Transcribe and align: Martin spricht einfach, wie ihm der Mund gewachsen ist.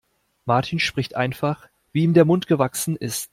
Martin 0.45 0.79
spricht 0.79 1.15
einfach, 1.15 1.67
wie 1.91 2.01
ihm 2.05 2.15
der 2.15 2.25
Mund 2.25 2.47
gewachsen 2.47 2.95
ist. 2.95 3.29